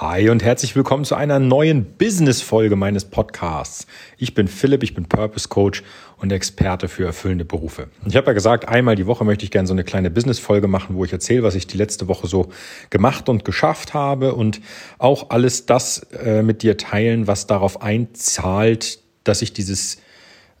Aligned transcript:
Hi 0.00 0.30
und 0.30 0.44
herzlich 0.44 0.76
willkommen 0.76 1.04
zu 1.04 1.16
einer 1.16 1.40
neuen 1.40 1.84
Business-Folge 1.84 2.76
meines 2.76 3.04
Podcasts. 3.04 3.88
Ich 4.16 4.32
bin 4.32 4.46
Philipp, 4.46 4.84
ich 4.84 4.94
bin 4.94 5.06
Purpose 5.06 5.48
Coach 5.48 5.82
und 6.18 6.30
Experte 6.30 6.86
für 6.86 7.04
erfüllende 7.04 7.44
Berufe. 7.44 7.88
Ich 8.06 8.14
habe 8.14 8.28
ja 8.28 8.32
gesagt, 8.32 8.68
einmal 8.68 8.94
die 8.94 9.08
Woche 9.08 9.24
möchte 9.24 9.44
ich 9.44 9.50
gerne 9.50 9.66
so 9.66 9.74
eine 9.74 9.82
kleine 9.82 10.08
Business-Folge 10.08 10.68
machen, 10.68 10.94
wo 10.94 11.04
ich 11.04 11.12
erzähle, 11.12 11.42
was 11.42 11.56
ich 11.56 11.66
die 11.66 11.76
letzte 11.76 12.06
Woche 12.06 12.28
so 12.28 12.50
gemacht 12.90 13.28
und 13.28 13.44
geschafft 13.44 13.92
habe 13.92 14.36
und 14.36 14.60
auch 14.98 15.30
alles 15.30 15.66
das 15.66 15.98
äh, 16.12 16.44
mit 16.44 16.62
dir 16.62 16.76
teilen, 16.76 17.26
was 17.26 17.48
darauf 17.48 17.82
einzahlt, 17.82 19.00
dass 19.24 19.42
ich 19.42 19.52
dieses 19.52 20.00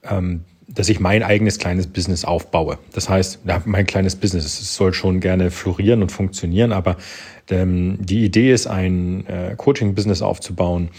ähm, 0.02 0.46
dass 0.68 0.90
ich 0.90 1.00
mein 1.00 1.22
eigenes 1.22 1.58
kleines 1.58 1.86
Business 1.86 2.24
aufbaue. 2.24 2.78
Das 2.92 3.08
heißt, 3.08 3.40
ja, 3.46 3.62
mein 3.64 3.86
kleines 3.86 4.16
Business, 4.16 4.44
es 4.44 4.74
soll 4.74 4.92
schon 4.92 5.20
gerne 5.20 5.50
florieren 5.50 6.02
und 6.02 6.12
funktionieren, 6.12 6.72
aber 6.72 6.96
ähm, 7.50 7.96
die 8.00 8.24
Idee 8.24 8.52
ist, 8.52 8.66
ein 8.66 9.26
äh, 9.26 9.54
Coaching-Business 9.56 10.20
aufzubauen, 10.20 10.90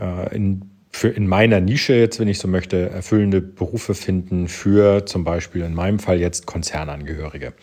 äh, 0.00 0.34
in, 0.34 0.62
für 0.92 1.08
in 1.08 1.26
meiner 1.26 1.60
Nische 1.60 1.94
jetzt, 1.94 2.20
wenn 2.20 2.28
ich 2.28 2.38
so 2.38 2.46
möchte, 2.46 2.90
erfüllende 2.90 3.40
Berufe 3.40 3.94
finden 3.94 4.46
für 4.46 5.04
zum 5.04 5.24
Beispiel 5.24 5.62
in 5.62 5.74
meinem 5.74 5.98
Fall 5.98 6.20
jetzt 6.20 6.46
Konzernangehörige. 6.46 7.54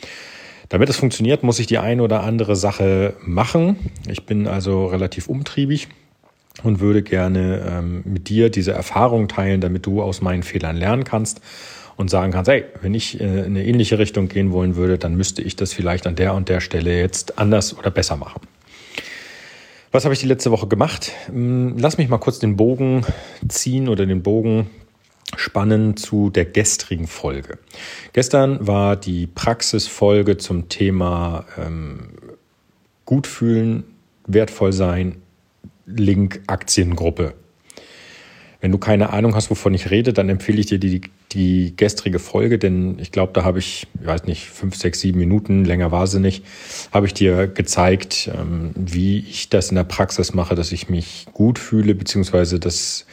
Damit 0.68 0.90
es 0.90 0.98
funktioniert, 0.98 1.42
muss 1.42 1.58
ich 1.60 1.68
die 1.68 1.80
eine 1.80 2.04
oder 2.04 2.22
andere 2.22 2.56
Sache 2.56 3.16
machen. 3.26 3.78
Ich 4.08 4.26
bin 4.26 4.46
also 4.46 4.86
relativ 4.88 5.28
umtriebig 5.28 5.88
und 6.64 6.80
würde 6.80 7.02
gerne 7.02 7.66
ähm, 7.70 8.04
mit 8.06 8.30
dir 8.30 8.50
diese 8.50 8.72
Erfahrung 8.72 9.28
teilen, 9.28 9.62
damit 9.62 9.86
du 9.86 10.02
aus 10.02 10.22
meinen 10.22 10.44
Fehlern 10.44 10.76
lernen 10.76 11.04
kannst 11.04 11.42
und 11.96 12.10
sagen 12.10 12.32
kannst, 12.32 12.50
hey, 12.50 12.66
wenn 12.82 12.94
ich 12.94 13.20
äh, 13.20 13.24
in 13.24 13.46
eine 13.46 13.66
ähnliche 13.66 14.00
Richtung 14.00 14.30
gehen 14.30 14.52
wollen 14.52 14.76
würde, 14.76 14.98
dann 14.98 15.16
müsste 15.16 15.42
ich 15.42 15.56
das 15.56 15.74
vielleicht 15.74 16.08
an 16.08 16.16
der 16.16 16.34
und 16.34 16.50
der 16.50 16.62
Stelle 16.62 16.98
jetzt 16.98 17.38
anders 17.38 17.78
oder 17.78 17.92
besser 17.92 18.16
machen. 18.16 18.42
Was 19.92 20.06
habe 20.06 20.14
ich 20.14 20.20
die 20.20 20.28
letzte 20.28 20.52
Woche 20.52 20.68
gemacht? 20.68 21.12
Hm, 21.28 21.76
lass 21.78 21.98
mich 21.98 22.10
mal 22.10 22.20
kurz 22.20 22.40
den 22.40 22.56
Bogen 22.56 23.06
ziehen 23.48 23.90
oder 23.90 24.06
den 24.06 24.24
Bogen 24.24 24.70
spannen 25.36 25.98
zu 25.98 26.30
der 26.30 26.46
gestrigen 26.46 27.08
Folge. 27.08 27.58
Gestern 28.14 28.66
war 28.66 28.96
die 28.96 29.28
Praxisfolge 29.28 30.38
zum 30.38 30.70
Thema 30.70 31.46
ähm, 31.58 32.10
gut 33.06 33.28
fühlen, 33.28 33.84
wertvoll 34.28 34.74
sein, 34.74 35.22
Link 35.96 36.42
Aktiengruppe. 36.48 37.34
Wenn 38.62 38.74
du 38.74 38.78
keine 38.78 39.12
Ahnung 39.12 39.36
hast, 39.36 39.50
wovon 39.50 39.74
ich 39.74 39.90
rede, 39.90 40.12
dann 40.12 40.28
empfehle 40.28 40.60
ich 40.60 40.66
dir 40.66 40.80
die, 40.80 41.02
die 41.32 41.74
gestrige 41.78 42.20
Folge, 42.20 42.60
denn 42.60 43.00
ich 43.00 43.14
glaube, 43.14 43.32
da 43.32 43.46
habe 43.46 43.60
ich, 43.60 43.88
ich 44.02 44.06
weiß 44.06 44.26
nicht, 44.26 44.50
fünf, 44.50 44.76
sechs, 44.76 45.00
sieben 45.00 45.20
Minuten, 45.20 45.64
länger 45.64 45.94
war 45.94 46.08
sie 46.08 46.20
nicht, 46.20 46.44
habe 46.92 47.06
ich 47.06 47.14
dir 47.14 47.48
gezeigt, 47.48 48.30
ähm, 48.38 48.72
wie 48.76 49.20
ich 49.20 49.48
das 49.48 49.70
in 49.70 49.76
der 49.76 49.86
Praxis 49.86 50.34
mache, 50.34 50.56
dass 50.56 50.74
ich 50.74 50.90
mich 50.90 51.28
gut 51.32 51.58
fühle, 51.58 51.96
beziehungsweise 51.96 52.60
dass 52.60 53.06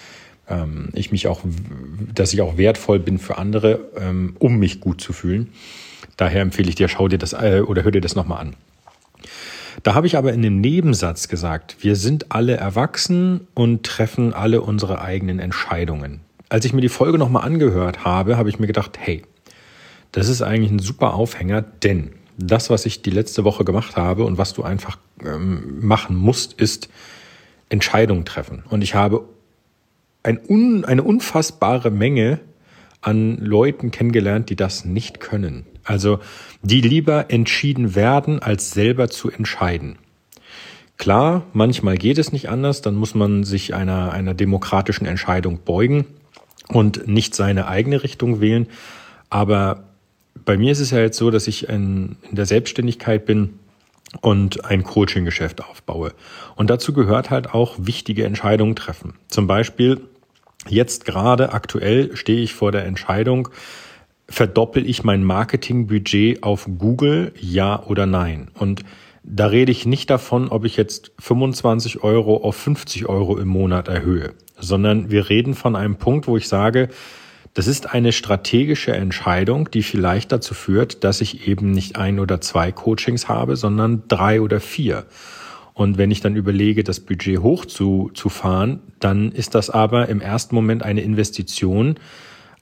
ähm, 0.49 0.89
ich 0.95 1.13
mich 1.13 1.29
auch, 1.29 1.43
dass 2.13 2.33
ich 2.33 2.43
auch 2.43 2.57
wertvoll 2.57 2.99
bin 2.99 3.19
für 3.19 3.39
andere, 3.39 3.89
ähm, 3.97 4.35
um 4.41 4.59
mich 4.59 4.81
gut 4.81 5.01
zu 5.01 5.13
fühlen. 5.13 5.53
Daher 6.17 6.43
empfehle 6.43 6.69
ich 6.69 6.75
dir, 6.75 6.89
schau 6.89 7.07
dir 7.07 7.19
das 7.19 7.35
äh, 7.35 7.63
oder 7.65 7.85
hör 7.85 7.93
dir 7.93 8.01
das 8.01 8.17
nochmal 8.17 8.41
an. 8.41 8.57
Da 9.83 9.95
habe 9.95 10.07
ich 10.07 10.17
aber 10.17 10.33
in 10.33 10.43
dem 10.43 10.61
Nebensatz 10.61 11.29
gesagt, 11.29 11.77
wir 11.81 11.97
sind 11.97 12.33
alle 12.33 12.57
erwachsen 12.57 13.47
und 13.55 13.85
treffen 13.85 14.33
alle 14.33 14.61
unsere 14.63 15.01
eigenen 15.01 15.39
Entscheidungen. 15.39 16.21
Als 16.49 16.65
ich 16.65 16.73
mir 16.73 16.81
die 16.81 16.89
Folge 16.89 17.19
nochmal 17.19 17.45
angehört 17.45 18.05
habe, 18.05 18.37
habe 18.37 18.49
ich 18.49 18.59
mir 18.59 18.67
gedacht, 18.67 18.99
hey, 18.99 19.23
das 20.13 20.29
ist 20.29 20.43
eigentlich 20.43 20.71
ein 20.71 20.79
super 20.79 21.15
Aufhänger, 21.15 21.63
denn 21.63 22.13
das, 22.39 22.71
was 22.71 22.87
ich 22.87 23.03
die 23.03 23.11
letzte 23.11 23.45
Woche 23.45 23.65
gemacht 23.65 23.97
habe 23.97 24.25
und 24.25 24.39
was 24.39 24.53
du 24.53 24.63
einfach 24.63 24.99
ähm, 25.25 25.79
machen 25.81 26.17
musst, 26.17 26.55
ist 26.55 26.89
Entscheidungen 27.69 28.25
treffen. 28.25 28.63
Und 28.69 28.83
ich 28.83 28.95
habe 28.95 29.29
ein 30.23 30.39
un, 30.49 30.85
eine 30.85 31.03
unfassbare 31.03 31.91
Menge 31.91 32.41
an 33.01 33.39
Leuten 33.39 33.91
kennengelernt, 33.91 34.51
die 34.51 34.57
das 34.57 34.85
nicht 34.85 35.21
können. 35.21 35.65
Also 35.87 36.19
die 36.63 36.81
lieber 36.81 37.31
entschieden 37.31 37.95
werden, 37.95 38.41
als 38.41 38.73
selber 38.73 39.09
zu 39.09 39.31
entscheiden. 39.31 39.99
Klar, 40.99 41.45
manchmal 41.53 41.97
geht 41.97 42.19
es 42.19 42.33
nicht 42.33 42.49
anders, 42.49 42.83
dann 42.83 42.97
muss 42.97 43.15
man 43.15 43.45
sich 43.45 43.75
einer, 43.75 44.13
einer 44.13 44.35
demokratischen 44.35 45.07
Entscheidung 45.07 45.61
beugen 45.65 46.07
und 46.69 47.07
nicht 47.07 47.35
seine 47.35 47.69
eigene 47.69 48.03
Richtung 48.03 48.41
wählen. 48.41 48.67
Aber 49.29 49.85
bei 50.45 50.57
mir 50.57 50.73
ist 50.73 50.81
es 50.81 50.91
ja 50.91 50.99
jetzt 50.99 51.19
so, 51.19 51.31
dass 51.31 51.47
ich 51.49 51.69
in, 51.69 52.17
in 52.29 52.37
der 52.37 52.47
Selbstständigkeit 52.47 53.27
bin 53.27 53.59
und 54.21 54.65
ein 54.65 54.85
Coaching-Geschäft 54.85 55.63
aufbaue. 55.63 56.13
Und 56.55 56.71
dazu 56.71 56.93
gehört 56.93 57.31
halt 57.31 57.53
auch 57.53 57.77
wichtige 57.79 58.25
Entscheidungen 58.25 58.77
treffen. 58.77 59.15
Zum 59.29 59.47
Beispiel 59.47 60.01
jetzt 60.69 61.05
gerade 61.05 61.53
aktuell 61.53 62.17
stehe 62.17 62.43
ich 62.43 62.55
vor 62.55 62.73
der 62.73 62.87
Entscheidung, 62.87 63.49
verdoppel 64.29 64.89
ich 64.89 65.05
mein 65.05 65.25
Marketingbudget 65.25 66.43
auf 66.43 66.69
Google, 66.79 67.33
ja 67.41 67.83
oder 67.85 68.07
nein? 68.07 68.49
Und 68.55 68.83
da 69.23 69.47
rede 69.47 69.73
ich 69.73 69.87
nicht 69.87 70.11
davon, 70.11 70.49
ob 70.49 70.65
ich 70.65 70.77
jetzt 70.77 71.13
25 71.19 72.03
Euro 72.03 72.37
auf 72.37 72.57
50 72.57 73.07
Euro 73.07 73.39
im 73.39 73.49
Monat 73.49 73.89
erhöhe, 73.89 74.35
sondern 74.59 75.11
wir 75.11 75.29
reden 75.29 75.55
von 75.55 75.75
einem 75.75 75.97
Punkt, 75.97 76.29
wo 76.29 76.37
ich 76.37 76.49
sage, 76.49 76.89
das 77.55 77.67
ist 77.67 77.95
eine 77.95 78.13
strategische 78.13 78.93
Entscheidung, 78.93 79.71
die 79.71 79.83
vielleicht 79.83 80.31
dazu 80.31 80.53
führt, 80.53 81.05
dass 81.05 81.23
ich 81.23 81.49
eben 81.49 81.71
nicht 81.71 81.97
ein 81.97 82.21
oder 82.21 82.41
zwei 82.41 82.71
Coachings 82.71 83.29
habe, 83.29 83.57
sondern 83.57 84.03
drei 84.09 84.43
oder 84.43 84.61
vier. 84.61 85.07
Und 85.73 85.99
wenn 85.99 86.11
ich 86.11 86.21
dann 86.21 86.37
überlege, 86.37 86.85
das 86.85 87.01
Budget 87.01 87.41
hoch 87.41 87.65
zu, 87.65 88.11
zu 88.15 88.29
fahren, 88.29 88.81
dann 89.01 89.33
ist 89.33 89.55
das 89.55 89.71
aber 89.71 90.09
im 90.09 90.21
ersten 90.21 90.55
Moment 90.55 90.83
eine 90.83 91.01
Investition, 91.01 91.97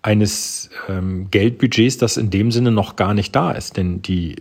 eines 0.04 0.68
ähm, 0.86 1.28
Geldbudgets, 1.30 1.96
das 1.96 2.18
in 2.18 2.28
dem 2.28 2.52
Sinne 2.52 2.70
noch 2.70 2.94
gar 2.94 3.14
nicht 3.14 3.34
da 3.34 3.52
ist. 3.52 3.78
Denn 3.78 4.02
die, 4.02 4.36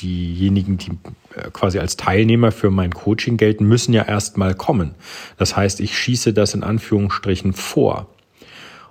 diejenigen, 0.00 0.78
die 0.78 0.92
äh, 1.36 1.50
quasi 1.52 1.78
als 1.78 1.98
Teilnehmer 1.98 2.52
für 2.52 2.70
mein 2.70 2.94
Coaching 2.94 3.36
gelten, 3.36 3.66
müssen 3.66 3.92
ja 3.92 4.04
erst 4.04 4.38
mal 4.38 4.54
kommen. 4.54 4.94
Das 5.36 5.54
heißt, 5.54 5.80
ich 5.80 5.96
schieße 5.96 6.32
das 6.32 6.54
in 6.54 6.62
Anführungsstrichen 6.62 7.52
vor. 7.52 8.08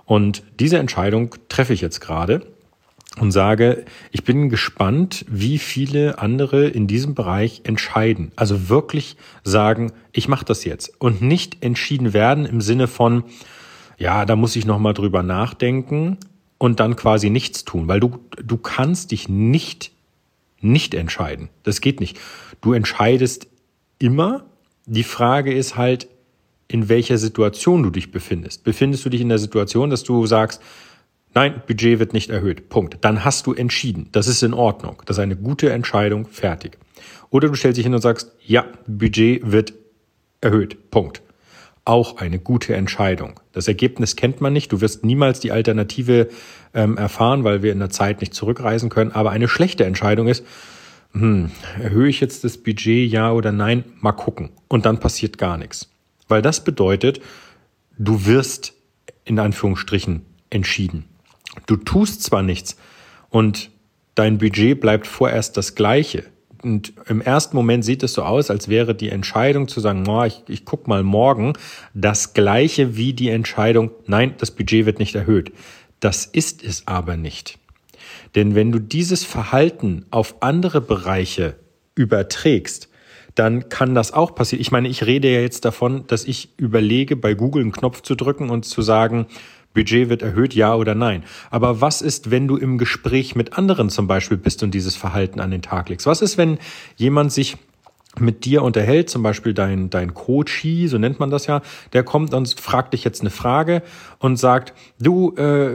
Und 0.04 0.44
diese 0.60 0.78
Entscheidung 0.78 1.34
treffe 1.48 1.72
ich 1.72 1.80
jetzt 1.80 2.00
gerade 2.00 2.46
und 3.18 3.32
sage, 3.32 3.84
ich 4.12 4.22
bin 4.22 4.50
gespannt, 4.50 5.24
wie 5.28 5.58
viele 5.58 6.20
andere 6.20 6.68
in 6.68 6.86
diesem 6.86 7.16
Bereich 7.16 7.62
entscheiden. 7.64 8.30
Also 8.36 8.68
wirklich 8.68 9.16
sagen, 9.42 9.90
ich 10.12 10.28
mache 10.28 10.44
das 10.44 10.64
jetzt 10.64 10.92
und 11.00 11.22
nicht 11.22 11.64
entschieden 11.64 12.12
werden 12.12 12.46
im 12.46 12.60
Sinne 12.60 12.86
von, 12.86 13.24
ja, 13.98 14.24
da 14.24 14.36
muss 14.36 14.56
ich 14.56 14.64
noch 14.64 14.78
mal 14.78 14.94
drüber 14.94 15.22
nachdenken 15.22 16.16
und 16.56 16.80
dann 16.80 16.96
quasi 16.96 17.30
nichts 17.30 17.64
tun, 17.64 17.88
weil 17.88 18.00
du 18.00 18.20
du 18.42 18.56
kannst 18.56 19.10
dich 19.10 19.28
nicht 19.28 19.92
nicht 20.60 20.94
entscheiden. 20.94 21.50
Das 21.64 21.80
geht 21.80 22.00
nicht. 22.00 22.18
Du 22.60 22.72
entscheidest 22.72 23.48
immer. 23.98 24.44
Die 24.86 25.04
Frage 25.04 25.52
ist 25.52 25.76
halt, 25.76 26.08
in 26.68 26.88
welcher 26.88 27.18
Situation 27.18 27.82
du 27.82 27.90
dich 27.90 28.10
befindest. 28.10 28.64
Befindest 28.64 29.04
du 29.04 29.10
dich 29.10 29.20
in 29.20 29.28
der 29.28 29.38
Situation, 29.38 29.90
dass 29.90 30.02
du 30.02 30.26
sagst, 30.26 30.60
nein, 31.34 31.62
Budget 31.66 31.98
wird 31.98 32.12
nicht 32.12 32.30
erhöht. 32.30 32.68
Punkt. 32.68 32.98
Dann 33.02 33.24
hast 33.24 33.46
du 33.46 33.54
entschieden. 33.54 34.08
Das 34.12 34.26
ist 34.26 34.42
in 34.42 34.54
Ordnung. 34.54 35.02
Das 35.06 35.18
ist 35.18 35.22
eine 35.22 35.36
gute 35.36 35.70
Entscheidung. 35.70 36.26
Fertig. 36.26 36.78
Oder 37.30 37.48
du 37.48 37.54
stellst 37.54 37.78
dich 37.78 37.84
hin 37.84 37.94
und 37.94 38.00
sagst, 38.00 38.32
ja, 38.44 38.66
Budget 38.86 39.52
wird 39.52 39.74
erhöht. 40.40 40.90
Punkt 40.90 41.22
auch 41.88 42.18
eine 42.18 42.38
gute 42.38 42.74
Entscheidung. 42.74 43.40
Das 43.52 43.66
Ergebnis 43.66 44.14
kennt 44.14 44.40
man 44.40 44.52
nicht. 44.52 44.70
Du 44.72 44.80
wirst 44.80 45.04
niemals 45.04 45.40
die 45.40 45.52
Alternative 45.52 46.28
ähm, 46.74 46.96
erfahren, 46.96 47.44
weil 47.44 47.62
wir 47.62 47.72
in 47.72 47.78
der 47.78 47.90
Zeit 47.90 48.20
nicht 48.20 48.34
zurückreisen 48.34 48.90
können. 48.90 49.12
Aber 49.12 49.30
eine 49.30 49.48
schlechte 49.48 49.84
Entscheidung 49.84 50.28
ist, 50.28 50.44
hm, 51.12 51.50
erhöhe 51.82 52.08
ich 52.08 52.20
jetzt 52.20 52.44
das 52.44 52.58
Budget, 52.58 53.10
ja 53.10 53.32
oder 53.32 53.52
nein? 53.52 53.84
Mal 54.00 54.12
gucken. 54.12 54.50
Und 54.68 54.84
dann 54.84 55.00
passiert 55.00 55.38
gar 55.38 55.56
nichts. 55.56 55.90
Weil 56.28 56.42
das 56.42 56.62
bedeutet, 56.62 57.20
du 57.98 58.26
wirst 58.26 58.74
in 59.24 59.38
Anführungsstrichen 59.38 60.26
entschieden. 60.50 61.04
Du 61.66 61.76
tust 61.76 62.22
zwar 62.22 62.42
nichts 62.42 62.76
und 63.30 63.70
dein 64.14 64.38
Budget 64.38 64.80
bleibt 64.80 65.06
vorerst 65.06 65.56
das 65.56 65.74
gleiche. 65.74 66.24
Und 66.62 66.92
im 67.08 67.20
ersten 67.20 67.56
Moment 67.56 67.84
sieht 67.84 68.02
es 68.02 68.14
so 68.14 68.22
aus, 68.22 68.50
als 68.50 68.68
wäre 68.68 68.94
die 68.94 69.10
Entscheidung 69.10 69.68
zu 69.68 69.80
sagen, 69.80 70.04
oh, 70.08 70.24
ich, 70.24 70.42
ich 70.48 70.64
guck 70.64 70.88
mal 70.88 71.02
morgen, 71.02 71.52
das 71.94 72.34
gleiche 72.34 72.96
wie 72.96 73.12
die 73.12 73.28
Entscheidung, 73.28 73.90
nein, 74.06 74.34
das 74.38 74.50
Budget 74.50 74.86
wird 74.86 74.98
nicht 74.98 75.14
erhöht. 75.14 75.52
Das 76.00 76.26
ist 76.26 76.64
es 76.64 76.86
aber 76.86 77.16
nicht. 77.16 77.58
Denn 78.34 78.54
wenn 78.54 78.72
du 78.72 78.78
dieses 78.78 79.24
Verhalten 79.24 80.04
auf 80.10 80.42
andere 80.42 80.80
Bereiche 80.80 81.56
überträgst, 81.94 82.88
dann 83.34 83.68
kann 83.68 83.94
das 83.94 84.12
auch 84.12 84.34
passieren. 84.34 84.60
Ich 84.60 84.72
meine, 84.72 84.88
ich 84.88 85.06
rede 85.06 85.32
ja 85.32 85.40
jetzt 85.40 85.64
davon, 85.64 86.06
dass 86.08 86.24
ich 86.24 86.50
überlege, 86.56 87.14
bei 87.14 87.34
Google 87.34 87.62
einen 87.62 87.72
Knopf 87.72 88.02
zu 88.02 88.16
drücken 88.16 88.50
und 88.50 88.64
zu 88.64 88.82
sagen, 88.82 89.26
Budget 89.74 90.08
wird 90.08 90.22
erhöht, 90.22 90.54
ja 90.54 90.74
oder 90.74 90.94
nein. 90.94 91.24
Aber 91.50 91.80
was 91.80 92.02
ist, 92.02 92.30
wenn 92.30 92.48
du 92.48 92.56
im 92.56 92.78
Gespräch 92.78 93.36
mit 93.36 93.56
anderen 93.56 93.90
zum 93.90 94.06
Beispiel 94.06 94.36
bist 94.36 94.62
und 94.62 94.72
dieses 94.72 94.96
Verhalten 94.96 95.40
an 95.40 95.50
den 95.50 95.62
Tag 95.62 95.88
legst? 95.88 96.06
Was 96.06 96.22
ist, 96.22 96.38
wenn 96.38 96.58
jemand 96.96 97.32
sich 97.32 97.56
mit 98.20 98.44
dir 98.44 98.62
unterhält, 98.62 99.10
zum 99.10 99.22
Beispiel 99.22 99.54
dein, 99.54 99.90
dein 99.90 100.14
Coachie, 100.14 100.88
so 100.88 100.98
nennt 100.98 101.20
man 101.20 101.30
das 101.30 101.46
ja, 101.46 101.62
der 101.92 102.02
kommt 102.02 102.34
und 102.34 102.58
fragt 102.58 102.92
dich 102.92 103.04
jetzt 103.04 103.20
eine 103.20 103.30
Frage 103.30 103.82
und 104.18 104.36
sagt, 104.36 104.72
du, 104.98 105.34
äh, 105.36 105.74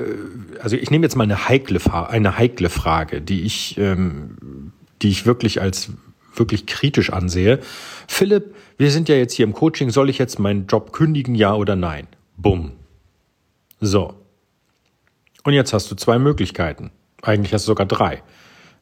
also 0.60 0.76
ich 0.76 0.92
nehme 0.92 1.06
jetzt 1.06 1.16
mal 1.16 1.24
eine 1.24 1.48
heikle, 1.48 1.80
eine 2.10 2.38
heikle 2.38 2.70
Frage, 2.70 3.22
die 3.22 3.44
ich, 3.44 3.78
ähm, 3.78 4.72
die 5.02 5.10
ich 5.10 5.26
wirklich 5.26 5.62
als 5.62 5.92
wirklich 6.36 6.66
kritisch 6.66 7.12
ansehe. 7.12 7.60
Philipp, 8.08 8.56
wir 8.78 8.92
sind 8.92 9.08
ja 9.08 9.16
jetzt 9.16 9.34
hier 9.34 9.46
im 9.46 9.54
Coaching, 9.54 9.92
soll 9.92 10.10
ich 10.10 10.18
jetzt 10.18 10.40
meinen 10.40 10.66
Job 10.68 10.92
kündigen, 10.92 11.36
ja 11.36 11.54
oder 11.54 11.76
nein? 11.76 12.08
Bumm. 12.38 12.72
So. 13.86 14.16
Und 15.44 15.54
jetzt 15.54 15.74
hast 15.74 15.92
du 15.92 15.96
zwei 15.96 16.20
Möglichkeiten. 16.20 16.92
Eigentlich 17.22 17.54
hast 17.54 17.66
du 17.66 17.72
sogar 17.72 17.86
drei. 17.86 18.24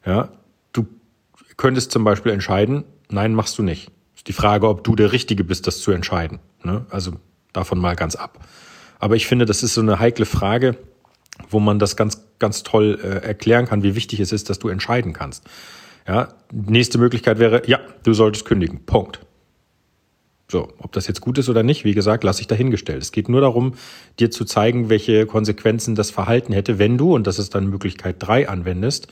Ja, 0.06 0.28
du 0.72 0.86
könntest 1.56 1.92
zum 1.92 2.04
Beispiel 2.04 2.32
entscheiden, 2.32 2.84
Nein, 3.12 3.34
machst 3.34 3.58
du 3.58 3.62
nicht. 3.62 3.90
Ist 4.16 4.26
die 4.26 4.32
Frage, 4.32 4.68
ob 4.68 4.84
du 4.84 4.96
der 4.96 5.12
Richtige 5.12 5.44
bist, 5.44 5.66
das 5.66 5.80
zu 5.80 5.92
entscheiden. 5.92 6.40
Ne? 6.64 6.86
Also 6.90 7.12
davon 7.52 7.78
mal 7.78 7.94
ganz 7.94 8.16
ab. 8.16 8.38
Aber 8.98 9.16
ich 9.16 9.26
finde, 9.26 9.44
das 9.44 9.62
ist 9.62 9.74
so 9.74 9.80
eine 9.80 9.98
heikle 9.98 10.24
Frage, 10.24 10.76
wo 11.50 11.60
man 11.60 11.78
das 11.78 11.96
ganz, 11.96 12.24
ganz 12.38 12.62
toll 12.62 12.98
äh, 13.02 13.26
erklären 13.26 13.66
kann, 13.66 13.82
wie 13.82 13.94
wichtig 13.94 14.20
es 14.20 14.32
ist, 14.32 14.48
dass 14.48 14.58
du 14.58 14.68
entscheiden 14.68 15.12
kannst. 15.12 15.44
Ja, 16.08 16.28
nächste 16.50 16.98
Möglichkeit 16.98 17.38
wäre, 17.38 17.62
ja, 17.66 17.80
du 18.02 18.14
solltest 18.14 18.44
kündigen. 18.44 18.84
Punkt. 18.86 19.20
So, 20.52 20.68
ob 20.76 20.92
das 20.92 21.06
jetzt 21.06 21.22
gut 21.22 21.38
ist 21.38 21.48
oder 21.48 21.62
nicht, 21.62 21.82
wie 21.84 21.94
gesagt, 21.94 22.24
lasse 22.24 22.42
ich 22.42 22.46
dahingestellt. 22.46 23.00
Es 23.00 23.10
geht 23.10 23.30
nur 23.30 23.40
darum, 23.40 23.72
dir 24.18 24.30
zu 24.30 24.44
zeigen, 24.44 24.90
welche 24.90 25.24
Konsequenzen 25.24 25.94
das 25.94 26.10
Verhalten 26.10 26.52
hätte, 26.52 26.78
wenn 26.78 26.98
du, 26.98 27.14
und 27.14 27.26
das 27.26 27.38
ist 27.38 27.54
dann 27.54 27.68
Möglichkeit 27.68 28.16
drei 28.18 28.50
anwendest, 28.50 29.08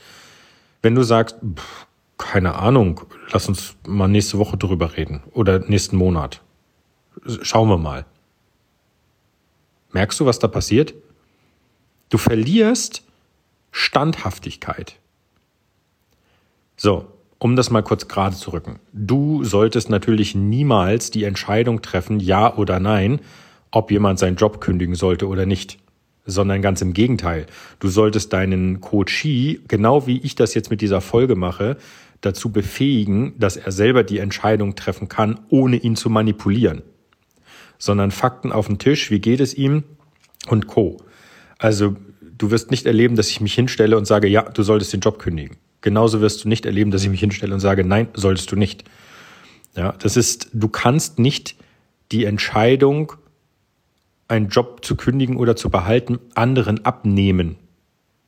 wenn 0.83 0.93
du 0.93 1.01
sagst, 1.01 1.37
pff, 1.55 1.87
keine 2.19 2.53
Ahnung, 2.59 3.01
lass 3.31 3.47
uns 3.47 3.75
mal 3.87 4.07
nächste 4.07 4.37
Woche 4.37 4.55
drüber 4.55 4.95
reden 4.95 5.23
oder 5.33 5.57
nächsten 5.57 5.97
Monat. 5.97 6.41
Schauen 7.41 7.69
wir 7.69 7.79
mal. 7.79 8.05
Merkst 9.93 10.19
du, 10.19 10.27
was 10.27 10.37
da 10.37 10.47
passiert? 10.47 10.93
Du 12.09 12.19
verlierst 12.19 13.01
Standhaftigkeit. 13.71 14.99
So, 16.77 17.07
um 17.41 17.55
das 17.55 17.71
mal 17.71 17.81
kurz 17.81 18.07
gerade 18.07 18.35
zu 18.35 18.51
rücken. 18.51 18.79
Du 18.93 19.43
solltest 19.43 19.89
natürlich 19.89 20.35
niemals 20.35 21.09
die 21.09 21.23
Entscheidung 21.23 21.81
treffen, 21.81 22.19
ja 22.19 22.55
oder 22.55 22.79
nein, 22.79 23.19
ob 23.71 23.89
jemand 23.89 24.19
seinen 24.19 24.35
Job 24.35 24.61
kündigen 24.61 24.93
sollte 24.93 25.27
oder 25.27 25.47
nicht 25.47 25.79
sondern 26.23 26.61
ganz 26.61 26.83
im 26.83 26.93
Gegenteil. 26.93 27.47
Du 27.79 27.87
solltest 27.87 28.31
deinen 28.31 28.79
Coachee, 28.79 29.59
genau 29.67 30.05
wie 30.05 30.19
ich 30.19 30.35
das 30.35 30.53
jetzt 30.53 30.69
mit 30.69 30.81
dieser 30.81 31.01
Folge 31.01 31.35
mache, 31.35 31.77
dazu 32.21 32.51
befähigen, 32.51 33.33
dass 33.39 33.57
er 33.57 33.71
selber 33.71 34.03
die 34.03 34.19
Entscheidung 34.19 34.75
treffen 34.75 35.09
kann, 35.09 35.39
ohne 35.49 35.77
ihn 35.77 35.95
zu 35.95 36.11
manipulieren. 36.11 36.83
Sondern 37.79 38.11
Fakten 38.11 38.51
auf 38.51 38.67
den 38.67 38.77
Tisch, 38.77 39.09
wie 39.09 39.19
geht 39.19 39.39
es 39.39 39.55
ihm 39.55 39.83
und 40.47 40.67
Co. 40.67 40.97
Also 41.57 41.95
du 42.37 42.51
wirst 42.51 42.69
nicht 42.69 42.85
erleben, 42.85 43.15
dass 43.15 43.29
ich 43.29 43.41
mich 43.41 43.55
hinstelle 43.55 43.97
und 43.97 44.05
sage, 44.05 44.27
ja, 44.27 44.43
du 44.43 44.61
solltest 44.61 44.93
den 44.93 44.99
Job 44.99 45.17
kündigen. 45.17 45.57
Genauso 45.81 46.21
wirst 46.21 46.43
du 46.43 46.47
nicht 46.47 46.65
erleben, 46.65 46.91
dass 46.91 47.03
ich 47.03 47.09
mich 47.09 47.19
hinstelle 47.19 47.53
und 47.53 47.59
sage, 47.59 47.83
nein, 47.83 48.07
solltest 48.13 48.51
du 48.51 48.55
nicht. 48.55 48.83
Ja, 49.75 49.93
das 49.93 50.17
ist, 50.17 50.49
du 50.53 50.67
kannst 50.67 51.19
nicht 51.19 51.55
die 52.11 52.25
Entscheidung, 52.25 53.13
einen 54.27 54.49
Job 54.49 54.85
zu 54.85 54.95
kündigen 54.95 55.37
oder 55.37 55.55
zu 55.55 55.69
behalten, 55.69 56.19
anderen 56.35 56.85
abnehmen. 56.85 57.55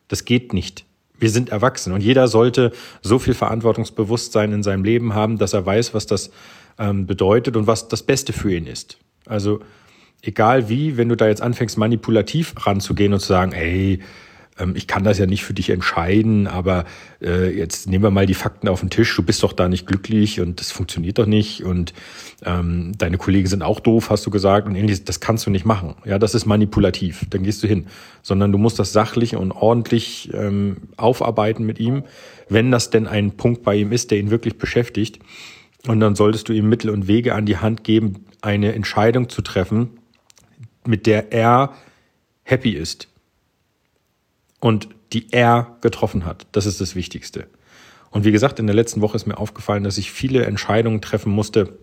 Das 0.08 0.26
geht 0.26 0.54
nicht 0.54 0.86
wir 1.24 1.30
sind 1.30 1.50
erwachsen 1.50 1.94
und 1.94 2.02
jeder 2.02 2.28
sollte 2.28 2.74
so 3.02 3.18
viel 3.18 3.34
Verantwortungsbewusstsein 3.34 4.52
in 4.52 4.62
seinem 4.62 4.84
Leben 4.84 5.14
haben, 5.14 5.38
dass 5.38 5.54
er 5.54 5.66
weiß, 5.66 5.94
was 5.94 6.06
das 6.06 6.32
ähm, 6.78 7.06
bedeutet 7.06 7.56
und 7.56 7.66
was 7.66 7.88
das 7.88 8.04
Beste 8.04 8.34
für 8.34 8.54
ihn 8.54 8.68
ist. 8.68 8.98
Also 9.26 9.62
egal 10.22 10.68
wie, 10.68 10.98
wenn 10.98 11.08
du 11.08 11.16
da 11.16 11.28
jetzt 11.28 11.42
anfängst, 11.42 11.78
manipulativ 11.78 12.54
ranzugehen 12.66 13.14
und 13.14 13.22
zu 13.22 13.28
sagen, 13.28 13.54
ey, 13.54 14.00
ähm, 14.60 14.74
ich 14.76 14.88
kann 14.88 15.04
das 15.04 15.18
ja 15.18 15.26
nicht 15.26 15.44
für 15.44 15.54
dich 15.54 15.70
entscheiden, 15.70 16.48
aber 16.48 16.86
äh, 17.22 17.56
jetzt 17.56 17.88
nehmen 17.88 18.04
wir 18.04 18.12
mal 18.12 18.26
die 18.26 18.34
Fakten 18.34 18.68
auf 18.68 18.82
den 18.82 18.90
Tisch, 18.90 19.16
du 19.16 19.24
bist 19.24 19.44
doch 19.44 19.54
da 19.54 19.68
nicht 19.68 19.88
glücklich 19.88 20.40
und 20.40 20.60
das 20.60 20.72
funktioniert 20.72 21.18
doch 21.18 21.26
nicht 21.26 21.64
und 21.64 21.94
ähm, 22.46 22.92
deine 22.98 23.18
Kollegen 23.18 23.48
sind 23.48 23.64
auch 23.64 23.80
doof, 23.80 24.10
hast 24.10 24.26
du 24.26 24.30
gesagt 24.30 24.68
und 24.68 24.76
ähnliches, 24.76 25.04
das 25.04 25.20
kannst 25.20 25.46
du 25.46 25.50
nicht 25.50 25.66
machen. 25.66 25.96
Ja, 26.06 26.20
das 26.20 26.36
ist 26.36 26.46
manipulativ, 26.46 27.26
dann 27.30 27.44
gehst 27.44 27.64
du 27.64 27.68
hin. 27.68 27.88
Sondern 28.22 28.52
du 28.52 28.58
musst 28.58 28.80
das 28.80 28.94
sachlich 28.94 29.36
und 29.36 29.52
ordentlich 29.52 30.30
ähm, 30.34 30.78
aufarbeiten 30.98 31.66
mit 31.66 31.80
ihm, 31.80 32.04
wenn 32.50 32.72
das 32.72 32.90
denn 32.90 33.08
ein 33.08 33.32
Punkt 33.32 33.64
bei 33.64 33.76
ihm 33.76 33.92
ist, 33.92 34.12
der 34.12 34.20
ihn 34.20 34.32
wirklich 34.32 34.58
beschäftigt. 34.58 35.20
Und 35.88 36.00
dann 36.00 36.16
solltest 36.16 36.48
du 36.48 36.54
ihm 36.54 36.70
Mittel 36.70 36.90
und 36.90 37.08
Wege 37.08 37.36
an 37.36 37.46
die 37.46 37.58
Hand 37.58 37.84
geben, 37.84 38.26
eine 38.42 38.74
Entscheidung 38.74 39.30
zu 39.30 39.42
treffen, 39.42 39.90
mit 40.86 41.06
der 41.06 41.32
er 41.32 41.74
happy 42.44 42.72
ist 42.72 43.08
und 44.64 44.88
die 45.12 45.28
er 45.32 45.76
getroffen 45.82 46.26
hat. 46.26 46.48
Das 46.54 46.66
ist 46.66 46.80
das 46.80 46.96
Wichtigste. 46.96 47.48
Und 48.12 48.24
wie 48.24 48.32
gesagt, 48.32 48.60
in 48.60 48.66
der 48.68 48.76
letzten 48.76 49.02
Woche 49.02 49.18
ist 49.18 49.28
mir 49.28 49.38
aufgefallen, 49.38 49.84
dass 49.84 49.98
ich 49.98 50.10
viele 50.10 50.46
Entscheidungen 50.46 51.02
treffen 51.02 51.34
musste, 51.34 51.78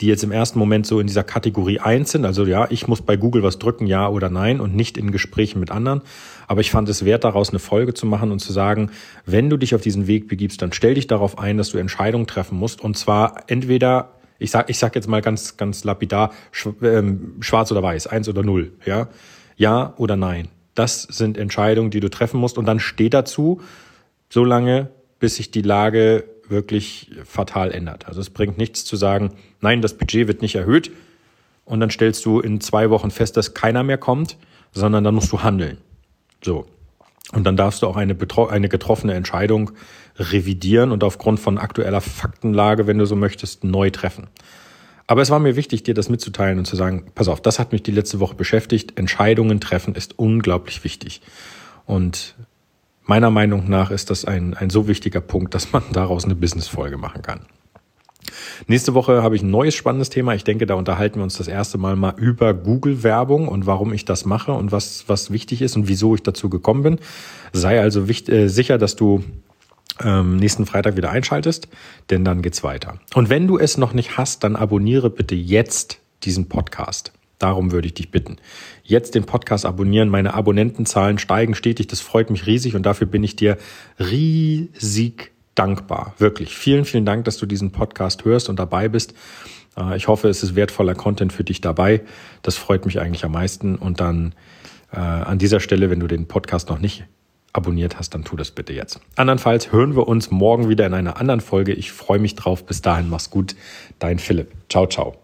die 0.00 0.06
jetzt 0.06 0.24
im 0.24 0.32
ersten 0.32 0.58
Moment 0.58 0.86
so 0.86 0.98
in 0.98 1.06
dieser 1.06 1.24
Kategorie 1.24 1.80
1 1.80 2.10
sind. 2.10 2.24
Also 2.24 2.46
ja, 2.46 2.66
ich 2.70 2.88
muss 2.88 3.02
bei 3.02 3.16
Google 3.16 3.42
was 3.42 3.58
drücken, 3.58 3.86
ja 3.86 4.08
oder 4.08 4.30
nein 4.30 4.60
und 4.60 4.74
nicht 4.74 4.96
in 4.96 5.12
Gesprächen 5.12 5.60
mit 5.60 5.70
anderen. 5.70 6.00
Aber 6.48 6.62
ich 6.62 6.70
fand 6.70 6.88
es 6.88 7.04
wert, 7.04 7.22
daraus 7.22 7.50
eine 7.50 7.58
Folge 7.58 7.92
zu 7.92 8.06
machen 8.06 8.32
und 8.32 8.38
zu 8.38 8.54
sagen, 8.54 8.90
wenn 9.26 9.50
du 9.50 9.58
dich 9.58 9.74
auf 9.74 9.82
diesen 9.82 10.06
Weg 10.06 10.26
begibst, 10.26 10.62
dann 10.62 10.72
stell 10.72 10.94
dich 10.94 11.06
darauf 11.06 11.38
ein, 11.38 11.58
dass 11.58 11.68
du 11.68 11.78
Entscheidungen 11.78 12.26
treffen 12.26 12.56
musst. 12.58 12.80
Und 12.80 12.96
zwar 12.96 13.44
entweder, 13.48 14.14
ich 14.38 14.50
sag, 14.50 14.70
ich 14.70 14.78
sag 14.78 14.94
jetzt 14.94 15.06
mal 15.06 15.20
ganz, 15.20 15.58
ganz 15.58 15.84
lapidar, 15.84 16.32
ähm, 16.82 17.34
schwarz 17.40 17.70
oder 17.70 17.82
weiß, 17.82 18.06
eins 18.06 18.26
oder 18.26 18.42
null, 18.42 18.72
ja. 18.86 19.08
Ja 19.56 19.92
oder 19.98 20.16
nein. 20.16 20.48
Das 20.74 21.02
sind 21.02 21.38
Entscheidungen, 21.38 21.90
die 21.90 22.00
du 22.00 22.10
treffen 22.10 22.40
musst. 22.40 22.58
Und 22.58 22.66
dann 22.66 22.80
steh 22.80 23.08
dazu, 23.08 23.60
so 24.28 24.44
lange, 24.44 24.90
bis 25.20 25.36
sich 25.36 25.50
die 25.50 25.62
Lage 25.62 26.24
wirklich 26.48 27.10
fatal 27.24 27.70
ändert. 27.70 28.06
Also 28.06 28.20
es 28.20 28.30
bringt 28.30 28.58
nichts 28.58 28.84
zu 28.84 28.96
sagen, 28.96 29.32
nein, 29.60 29.80
das 29.80 29.96
Budget 29.96 30.28
wird 30.28 30.42
nicht 30.42 30.56
erhöht. 30.56 30.90
Und 31.64 31.80
dann 31.80 31.90
stellst 31.90 32.24
du 32.26 32.40
in 32.40 32.60
zwei 32.60 32.90
Wochen 32.90 33.10
fest, 33.10 33.36
dass 33.36 33.54
keiner 33.54 33.82
mehr 33.82 33.98
kommt, 33.98 34.36
sondern 34.72 35.04
dann 35.04 35.14
musst 35.14 35.32
du 35.32 35.42
handeln. 35.42 35.78
So. 36.42 36.66
Und 37.32 37.44
dann 37.44 37.56
darfst 37.56 37.82
du 37.82 37.86
auch 37.86 37.96
eine, 37.96 38.16
eine 38.50 38.68
getroffene 38.68 39.14
Entscheidung 39.14 39.72
revidieren 40.16 40.92
und 40.92 41.02
aufgrund 41.02 41.40
von 41.40 41.58
aktueller 41.58 42.00
Faktenlage, 42.00 42.86
wenn 42.86 42.98
du 42.98 43.06
so 43.06 43.16
möchtest, 43.16 43.64
neu 43.64 43.90
treffen. 43.90 44.28
Aber 45.06 45.22
es 45.22 45.30
war 45.30 45.38
mir 45.38 45.56
wichtig, 45.56 45.82
dir 45.82 45.94
das 45.94 46.08
mitzuteilen 46.08 46.58
und 46.58 46.64
zu 46.64 46.76
sagen, 46.76 47.04
pass 47.14 47.28
auf, 47.28 47.40
das 47.40 47.58
hat 47.58 47.72
mich 47.72 47.82
die 47.82 47.90
letzte 47.90 48.20
Woche 48.20 48.34
beschäftigt. 48.34 48.98
Entscheidungen 48.98 49.60
treffen 49.60 49.94
ist 49.94 50.18
unglaublich 50.18 50.82
wichtig. 50.84 51.20
Und 51.84 52.34
meiner 53.04 53.30
Meinung 53.30 53.68
nach 53.68 53.90
ist 53.90 54.10
das 54.10 54.24
ein, 54.24 54.54
ein 54.54 54.70
so 54.70 54.88
wichtiger 54.88 55.20
Punkt, 55.20 55.54
dass 55.54 55.72
man 55.72 55.82
daraus 55.92 56.24
eine 56.24 56.34
Business-Folge 56.34 56.96
machen 56.96 57.22
kann. 57.22 57.46
Nächste 58.66 58.94
Woche 58.94 59.22
habe 59.22 59.36
ich 59.36 59.42
ein 59.42 59.50
neues 59.50 59.74
spannendes 59.74 60.08
Thema. 60.08 60.34
Ich 60.34 60.44
denke, 60.44 60.64
da 60.64 60.74
unterhalten 60.74 61.16
wir 61.16 61.24
uns 61.24 61.36
das 61.36 61.48
erste 61.48 61.76
Mal 61.76 61.96
mal 61.96 62.14
über 62.16 62.54
Google-Werbung 62.54 63.48
und 63.48 63.66
warum 63.66 63.92
ich 63.92 64.06
das 64.06 64.24
mache 64.24 64.52
und 64.52 64.72
was, 64.72 65.04
was 65.08 65.30
wichtig 65.30 65.60
ist 65.60 65.76
und 65.76 65.88
wieso 65.88 66.14
ich 66.14 66.22
dazu 66.22 66.48
gekommen 66.48 66.82
bin. 66.82 66.98
Sei 67.52 67.80
also 67.80 68.08
wichtig, 68.08 68.34
äh, 68.34 68.48
sicher, 68.48 68.78
dass 68.78 68.96
du 68.96 69.22
ähm, 70.02 70.36
nächsten 70.36 70.66
Freitag 70.66 70.96
wieder 70.96 71.10
einschaltest, 71.10 71.68
denn 72.10 72.24
dann 72.24 72.42
geht's 72.42 72.64
weiter. 72.64 72.98
Und 73.14 73.28
wenn 73.28 73.46
du 73.46 73.58
es 73.58 73.78
noch 73.78 73.92
nicht 73.92 74.16
hast, 74.16 74.44
dann 74.44 74.56
abonniere 74.56 75.10
bitte 75.10 75.34
jetzt 75.34 76.00
diesen 76.24 76.48
Podcast. 76.48 77.12
Darum 77.38 77.72
würde 77.72 77.86
ich 77.88 77.94
dich 77.94 78.10
bitten. 78.10 78.36
Jetzt 78.82 79.14
den 79.14 79.24
Podcast 79.24 79.66
abonnieren. 79.66 80.08
Meine 80.08 80.34
Abonnentenzahlen 80.34 81.18
steigen 81.18 81.54
stetig. 81.54 81.88
Das 81.88 82.00
freut 82.00 82.30
mich 82.30 82.46
riesig 82.46 82.74
und 82.74 82.84
dafür 82.86 83.06
bin 83.06 83.22
ich 83.24 83.36
dir 83.36 83.58
riesig 83.98 85.32
dankbar. 85.54 86.14
Wirklich. 86.18 86.56
Vielen, 86.56 86.84
vielen 86.84 87.04
Dank, 87.04 87.24
dass 87.24 87.36
du 87.36 87.46
diesen 87.46 87.70
Podcast 87.72 88.24
hörst 88.24 88.48
und 88.48 88.58
dabei 88.58 88.88
bist. 88.88 89.14
Äh, 89.76 89.96
ich 89.96 90.08
hoffe, 90.08 90.28
es 90.28 90.42
ist 90.42 90.54
wertvoller 90.54 90.94
Content 90.94 91.32
für 91.32 91.44
dich 91.44 91.60
dabei. 91.60 92.02
Das 92.42 92.56
freut 92.56 92.86
mich 92.86 93.00
eigentlich 93.00 93.24
am 93.24 93.32
meisten. 93.32 93.76
Und 93.76 94.00
dann 94.00 94.34
äh, 94.92 94.98
an 94.98 95.38
dieser 95.38 95.60
Stelle, 95.60 95.90
wenn 95.90 96.00
du 96.00 96.06
den 96.06 96.26
Podcast 96.26 96.68
noch 96.68 96.78
nicht 96.78 97.04
abonniert 97.54 97.98
hast, 97.98 98.14
dann 98.14 98.24
tu 98.24 98.36
das 98.36 98.50
bitte 98.50 98.74
jetzt. 98.74 99.00
Andernfalls 99.16 99.72
hören 99.72 99.96
wir 99.96 100.06
uns 100.06 100.30
morgen 100.30 100.68
wieder 100.68 100.86
in 100.86 100.92
einer 100.92 101.18
anderen 101.18 101.40
Folge. 101.40 101.72
Ich 101.72 101.92
freue 101.92 102.18
mich 102.18 102.34
drauf. 102.34 102.66
Bis 102.66 102.82
dahin, 102.82 103.08
mach's 103.08 103.30
gut. 103.30 103.56
Dein 103.98 104.18
Philipp. 104.18 104.52
Ciao, 104.68 104.86
ciao. 104.86 105.23